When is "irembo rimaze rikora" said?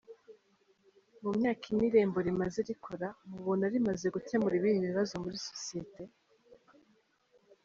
1.89-3.07